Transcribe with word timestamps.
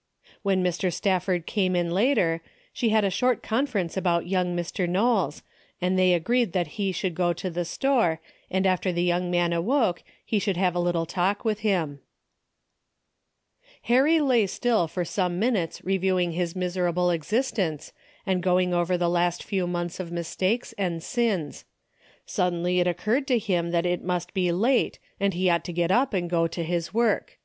DAILY 0.00 0.32
BATE. 0.32 0.44
197 0.64 0.86
When 0.86 0.92
Mr. 0.94 0.96
Stafford 0.96 1.46
came 1.46 1.76
in 1.76 1.90
later, 1.90 2.40
she 2.72 2.88
had 2.88 3.04
a 3.04 3.10
short 3.10 3.42
conference 3.42 3.98
about 3.98 4.26
young 4.26 4.56
Mr. 4.56 4.88
Knowles, 4.88 5.42
and 5.78 5.98
they 5.98 6.14
agreed 6.14 6.52
that 6.54 6.68
he 6.78 6.90
should 6.90 7.14
go 7.14 7.34
to 7.34 7.50
the 7.50 7.66
store, 7.66 8.18
and 8.50 8.64
after 8.66 8.92
the 8.92 9.02
young 9.02 9.30
man 9.30 9.52
awoke 9.52 10.02
he 10.24 10.38
should 10.38 10.56
have 10.56 10.74
a 10.74 10.80
little 10.80 11.04
talk 11.04 11.44
with 11.44 11.58
him. 11.58 12.00
Harry 13.82 14.20
lay 14.22 14.46
still 14.46 14.88
for 14.88 15.04
some 15.04 15.38
minutes 15.38 15.84
reviewing 15.84 16.32
his 16.32 16.56
miserable 16.56 17.10
existence, 17.10 17.92
and 18.24 18.42
going 18.42 18.72
over 18.72 18.96
the 18.96 19.06
last 19.10 19.42
few 19.42 19.66
months 19.66 20.00
of 20.00 20.10
mistakes 20.10 20.72
and 20.78 21.02
sins. 21.02 21.66
Sud 22.24 22.54
denly 22.54 22.78
it 22.78 22.86
occurred 22.86 23.26
to 23.26 23.38
him 23.38 23.70
that 23.70 23.84
it 23.84 24.02
must 24.02 24.32
be 24.32 24.50
late 24.50 24.98
and 25.20 25.34
he 25.34 25.50
ought 25.50 25.62
to 25.64 25.74
get 25.74 25.90
up 25.90 26.14
and 26.14 26.30
go 26.30 26.46
to 26.46 26.64
his 26.64 26.94
work. 26.94 27.38